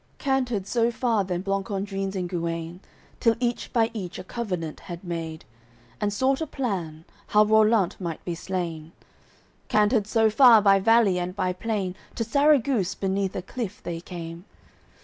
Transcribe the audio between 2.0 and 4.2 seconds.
and Guene Till each by each